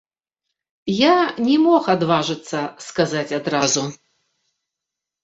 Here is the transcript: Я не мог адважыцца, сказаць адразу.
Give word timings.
Я 0.99 1.11
не 1.49 1.57
мог 1.65 1.83
адважыцца, 1.95 2.59
сказаць 2.87 3.35
адразу. 3.39 3.83